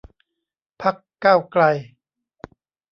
[0.81, 1.63] พรรคก้าวไกล